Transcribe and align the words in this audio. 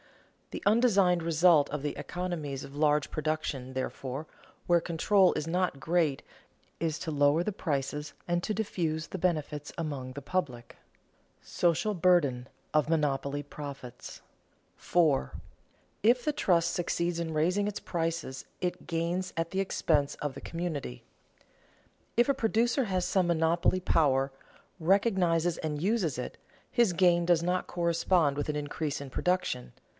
The 0.49 0.63
undesigned 0.65 1.23
result 1.23 1.69
of 1.69 1.81
the 1.81 1.95
economies 1.95 2.65
of 2.65 2.75
large 2.75 3.09
production, 3.09 3.71
therefore, 3.73 4.25
where 4.67 4.81
control 4.81 5.31
is 5.35 5.47
not 5.47 5.79
great, 5.79 6.23
is 6.79 6.99
to 6.99 7.11
lower 7.11 7.41
the 7.41 7.53
prices 7.53 8.13
and 8.27 8.43
to 8.43 8.53
diffuse 8.53 9.07
the 9.07 9.19
benefits 9.19 9.71
among 9.77 10.11
the 10.11 10.21
public. 10.21 10.75
[Sidenote: 11.39 11.49
Social 11.77 11.93
burden 11.93 12.47
of 12.73 12.89
monopoly 12.89 13.43
profits] 13.43 14.21
4. 14.75 15.33
If 16.03 16.25
the 16.25 16.33
trust 16.33 16.73
succeeds 16.73 17.19
in 17.19 17.31
raising 17.33 17.67
its 17.67 17.79
prices 17.79 18.43
it 18.59 18.87
gains 18.87 19.31
at 19.37 19.51
the 19.51 19.61
expense 19.61 20.15
of 20.15 20.33
the 20.33 20.41
community. 20.41 21.03
If 22.17 22.27
a 22.27 22.33
producer 22.33 22.85
has 22.85 23.05
some 23.05 23.27
monopoly 23.27 23.79
power, 23.79 24.31
recognizes 24.79 25.59
and 25.59 25.81
uses 25.81 26.17
it, 26.17 26.37
his 26.71 26.91
gain 26.91 27.23
does 27.23 27.43
not 27.43 27.67
correspond 27.67 28.35
with 28.35 28.49
an 28.49 28.55
increase 28.55 28.99
in 28.99 29.11
production. 29.11 29.73